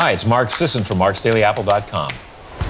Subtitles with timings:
[0.00, 2.10] Hi, it's Mark Sisson from marksdailyapple.com.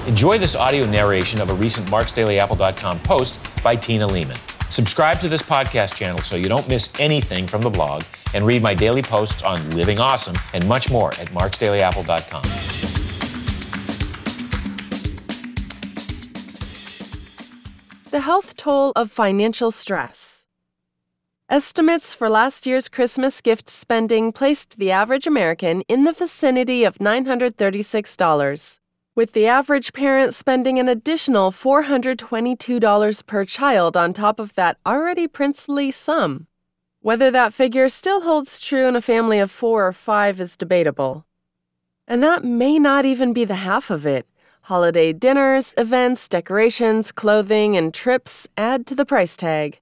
[0.05, 4.35] Enjoy this audio narration of a recent marksdailyapple.com post by Tina Leaman.
[4.69, 8.61] Subscribe to this podcast channel so you don't miss anything from the blog and read
[8.61, 12.41] my daily posts on living awesome and much more at marksdailyapple.com.
[18.09, 20.30] The health toll of financial stress.
[21.51, 26.97] Estimates for last year's Christmas gift spending placed the average American in the vicinity of
[26.99, 28.79] $936,
[29.15, 35.27] with the average parent spending an additional $422 per child on top of that already
[35.27, 36.47] princely sum.
[37.01, 41.25] Whether that figure still holds true in a family of four or five is debatable.
[42.07, 44.25] And that may not even be the half of it.
[44.61, 49.81] Holiday dinners, events, decorations, clothing, and trips add to the price tag.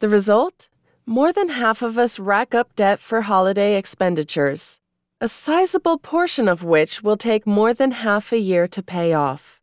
[0.00, 0.68] The result?
[1.08, 4.78] More than half of us rack up debt for holiday expenditures,
[5.22, 9.58] a sizable portion of which will take more than half a year to pay off.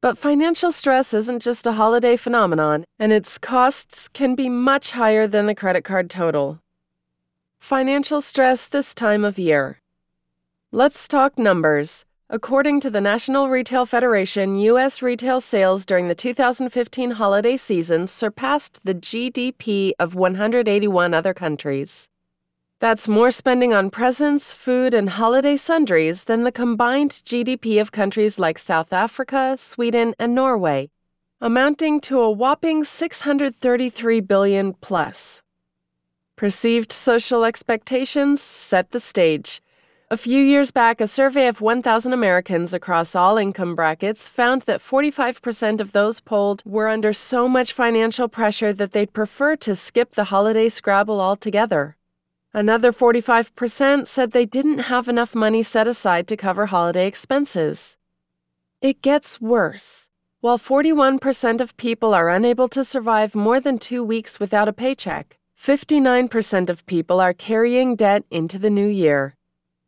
[0.00, 5.26] But financial stress isn't just a holiday phenomenon, and its costs can be much higher
[5.26, 6.60] than the credit card total.
[7.58, 9.80] Financial stress this time of year.
[10.70, 12.04] Let's talk numbers.
[12.32, 15.02] According to the National Retail Federation, U.S.
[15.02, 22.08] retail sales during the 2015 holiday season surpassed the GDP of 181 other countries.
[22.78, 28.38] That's more spending on presents, food, and holiday sundries than the combined GDP of countries
[28.38, 30.88] like South Africa, Sweden, and Norway,
[31.40, 35.42] amounting to a whopping 633 billion plus.
[36.36, 39.60] Perceived social expectations set the stage.
[40.12, 44.80] A few years back, a survey of 1,000 Americans across all income brackets found that
[44.80, 50.14] 45% of those polled were under so much financial pressure that they'd prefer to skip
[50.14, 51.96] the holiday scrabble altogether.
[52.52, 57.96] Another 45% said they didn't have enough money set aside to cover holiday expenses.
[58.82, 60.10] It gets worse.
[60.40, 65.38] While 41% of people are unable to survive more than two weeks without a paycheck,
[65.56, 69.36] 59% of people are carrying debt into the new year.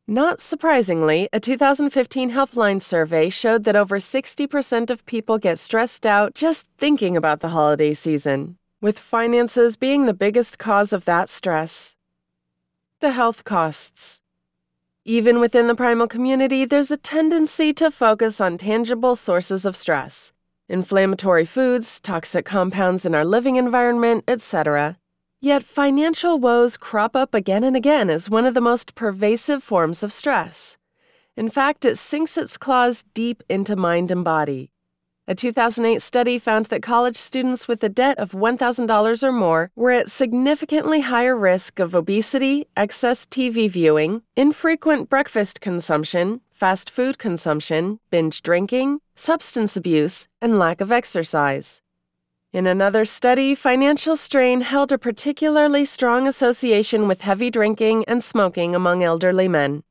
[0.08, 6.34] Not surprisingly, a 2015 Healthline survey showed that over 60% of people get stressed out
[6.34, 11.94] just thinking about the holiday season, with finances being the biggest cause of that stress.
[12.98, 14.22] The health costs.
[15.04, 20.32] Even within the primal community, there's a tendency to focus on tangible sources of stress
[20.69, 24.96] inflammatory foods, toxic compounds in our living environment, etc.
[25.44, 30.04] Yet financial woes crop up again and again as one of the most pervasive forms
[30.04, 30.76] of stress.
[31.36, 34.70] In fact, it sinks its claws deep into mind and body.
[35.26, 39.91] A 2008 study found that college students with a debt of $1,000 or more were
[39.91, 47.98] at significantly higher risk of obesity, excess TV viewing, infrequent breakfast consumption, fast food consumption,
[48.10, 51.82] binge drinking, substance abuse, and lack of exercise.
[52.52, 58.74] In another study, financial strain held a particularly strong association with heavy drinking and smoking
[58.74, 59.84] among elderly men.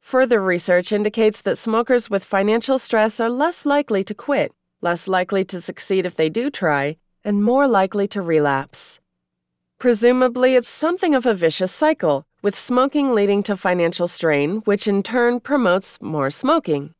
[0.00, 5.44] Further research indicates that smokers with financial stress are less likely to quit, less likely
[5.46, 9.00] to succeed if they do try, and more likely to relapse.
[9.80, 15.02] Presumably, it's something of a vicious cycle, with smoking leading to financial strain, which in
[15.02, 16.94] turn promotes more smoking.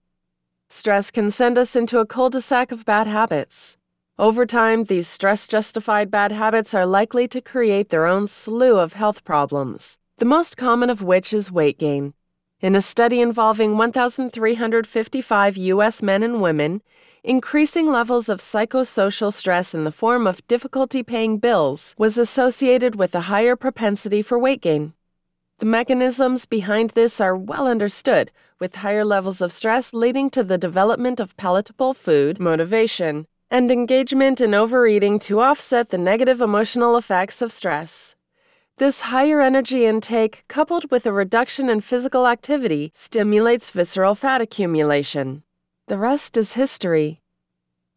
[0.69, 3.78] Stress can send us into a cul de sac of bad habits.
[4.21, 8.95] Over time, these stress justified bad habits are likely to create their own slew of
[8.95, 12.15] health problems, the most common of which is weight gain.
[12.61, 16.03] In a study involving 1,355 U.S.
[16.03, 16.83] men and women,
[17.23, 23.15] increasing levels of psychosocial stress in the form of difficulty paying bills was associated with
[23.15, 24.95] a higher propensity for weight gain.
[25.59, 30.59] The mechanisms behind this are well understood, with higher levels of stress leading to the
[30.59, 37.41] development of palatable food motivation and engagement in overeating to offset the negative emotional effects
[37.41, 38.15] of stress.
[38.77, 45.43] This higher energy intake, coupled with a reduction in physical activity, stimulates visceral fat accumulation.
[45.89, 47.21] The rest is history.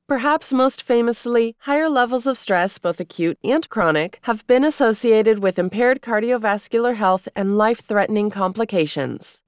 [0.08, 5.60] Perhaps most famously, higher levels of stress, both acute and chronic, have been associated with
[5.60, 9.44] impaired cardiovascular health and life threatening complications.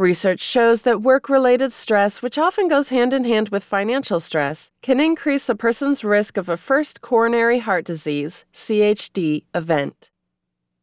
[0.00, 4.70] Research shows that work related stress, which often goes hand in hand with financial stress,
[4.80, 10.10] can increase a person's risk of a first coronary heart disease CHD event.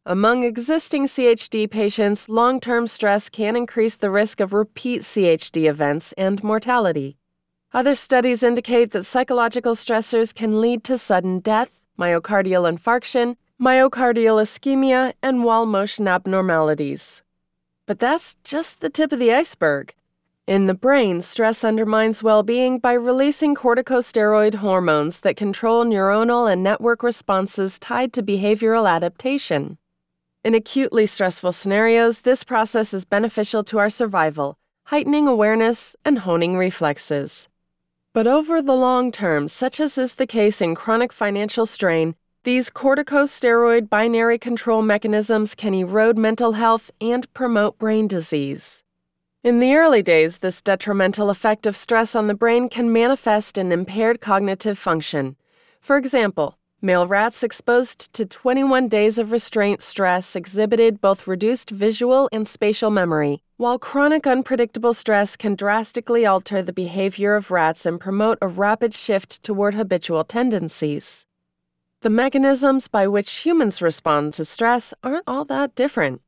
[0.05, 6.13] Among existing CHD patients, long term stress can increase the risk of repeat CHD events
[6.15, 7.17] and mortality.
[7.73, 15.13] Other studies indicate that psychological stressors can lead to sudden death, myocardial infarction, myocardial ischemia,
[15.23, 17.23] and wall motion abnormalities.
[17.87, 19.95] But that's just the tip of the iceberg.
[20.45, 26.61] In the brain, stress undermines well being by releasing corticosteroid hormones that control neuronal and
[26.61, 29.77] network responses tied to behavioral adaptation.
[30.43, 36.57] In acutely stressful scenarios, this process is beneficial to our survival, heightening awareness and honing
[36.57, 37.47] reflexes.
[38.13, 42.69] But over the long term, such as is the case in chronic financial strain, these
[42.69, 48.83] corticosteroid binary control mechanisms can erode mental health and promote brain disease.
[49.43, 53.71] In the early days, this detrimental effect of stress on the brain can manifest in
[53.71, 55.35] impaired cognitive function.
[55.79, 62.27] For example, male rats exposed to 21 days of restraint stress exhibited both reduced visual
[62.31, 67.99] and spatial memory, while chronic unpredictable stress can drastically alter the behavior of rats and
[67.99, 71.26] promote a rapid shift toward habitual tendencies.
[72.07, 76.21] The mechanisms by which humans respond to stress aren't all that different.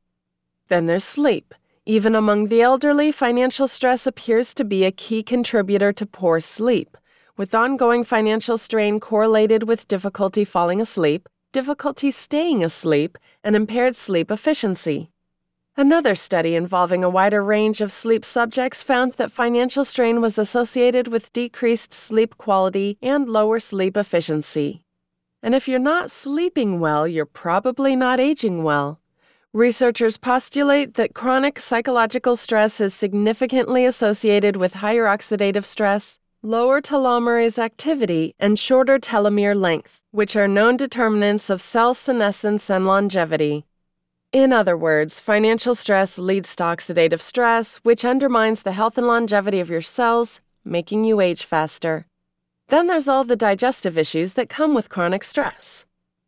[0.68, 1.54] Then there's sleep.
[1.86, 6.98] Even among the elderly, financial stress appears to be a key contributor to poor sleep,
[7.38, 14.30] with ongoing financial strain correlated with difficulty falling asleep, difficulty staying asleep, and impaired sleep
[14.30, 15.10] efficiency.
[15.78, 21.08] Another study involving a wider range of sleep subjects found that financial strain was associated
[21.08, 24.84] with decreased sleep quality and lower sleep efficiency.
[25.42, 29.00] And if you're not sleeping well, you're probably not aging well.
[29.52, 37.58] Researchers postulate that chronic psychological stress is significantly associated with higher oxidative stress, lower telomerase
[37.58, 43.64] activity, and shorter telomere length, which are known determinants of cell senescence and longevity.
[44.32, 49.58] In other words, financial stress leads to oxidative stress, which undermines the health and longevity
[49.58, 52.06] of your cells, making you age faster.
[52.70, 55.86] Then there's all the digestive issues that come with chronic stress.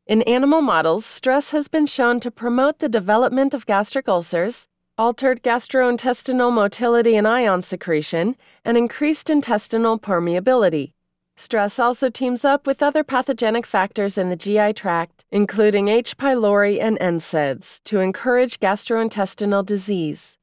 [0.09, 4.67] In animal models, stress has been shown to promote the development of gastric ulcers,
[4.99, 8.35] altered gastrointestinal motility and ion secretion,
[8.65, 10.95] and increased intestinal permeability.
[11.37, 16.17] Stress also teams up with other pathogenic factors in the GI tract, including H.
[16.17, 20.37] pylori and NSAIDs, to encourage gastrointestinal disease.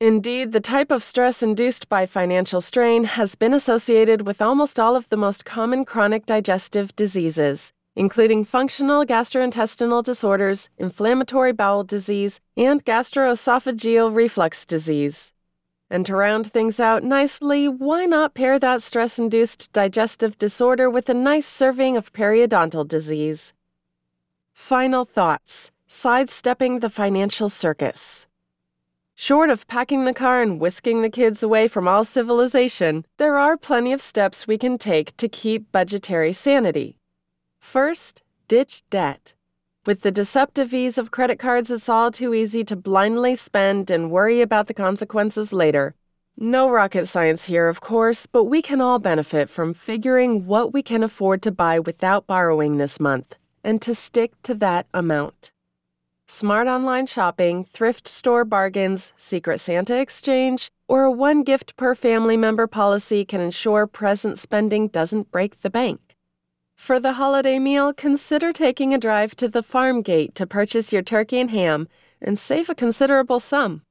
[0.00, 4.96] Indeed, the type of stress induced by financial strain has been associated with almost all
[4.96, 12.82] of the most common chronic digestive diseases, including functional gastrointestinal disorders, inflammatory bowel disease, and
[12.86, 15.34] gastroesophageal reflux disease.
[15.90, 21.10] And to round things out nicely, why not pair that stress induced digestive disorder with
[21.10, 23.52] a nice serving of periodontal disease?
[24.54, 28.26] Final thoughts sidestepping the financial circus.
[29.22, 33.58] Short of packing the car and whisking the kids away from all civilization, there are
[33.58, 36.96] plenty of steps we can take to keep budgetary sanity.
[37.58, 39.34] First, ditch debt.
[39.84, 44.10] With the deceptive ease of credit cards, it's all too easy to blindly spend and
[44.10, 45.94] worry about the consequences later.
[46.38, 50.82] No rocket science here, of course, but we can all benefit from figuring what we
[50.82, 55.50] can afford to buy without borrowing this month and to stick to that amount.
[56.32, 62.36] Smart online shopping, thrift store bargains, Secret Santa exchange, or a one gift per family
[62.36, 66.14] member policy can ensure present spending doesn't break the bank.
[66.76, 71.02] For the holiday meal, consider taking a drive to the farm gate to purchase your
[71.02, 71.88] turkey and ham
[72.22, 73.82] and save a considerable sum.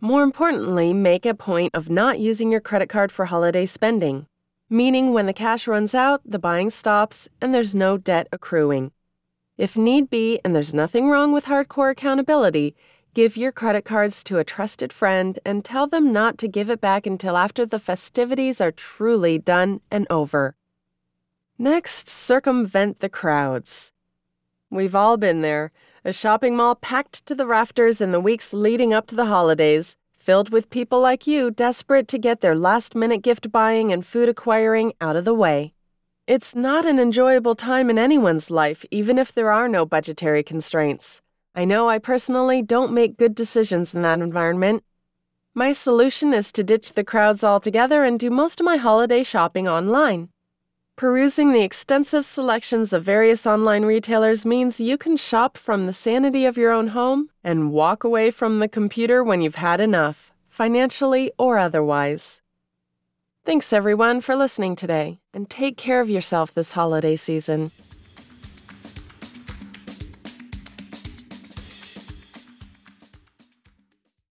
[0.00, 4.26] More importantly, make a point of not using your credit card for holiday spending,
[4.70, 8.92] meaning when the cash runs out, the buying stops and there's no debt accruing.
[9.62, 12.74] If need be, and there's nothing wrong with hardcore accountability,
[13.14, 16.80] give your credit cards to a trusted friend and tell them not to give it
[16.80, 20.56] back until after the festivities are truly done and over.
[21.58, 23.92] Next, circumvent the crowds.
[24.68, 25.70] We've all been there.
[26.04, 29.94] A shopping mall packed to the rafters in the weeks leading up to the holidays,
[30.18, 34.28] filled with people like you desperate to get their last minute gift buying and food
[34.28, 35.72] acquiring out of the way.
[36.28, 41.20] It's not an enjoyable time in anyone's life, even if there are no budgetary constraints.
[41.52, 44.84] I know I personally don't make good decisions in that environment.
[45.52, 49.66] My solution is to ditch the crowds altogether and do most of my holiday shopping
[49.66, 50.28] online.
[50.94, 56.44] Perusing the extensive selections of various online retailers means you can shop from the sanity
[56.44, 61.32] of your own home and walk away from the computer when you've had enough, financially
[61.36, 62.41] or otherwise.
[63.44, 67.72] Thanks everyone for listening today, and take care of yourself this holiday season.